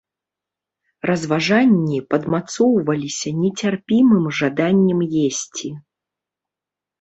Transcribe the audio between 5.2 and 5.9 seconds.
есці.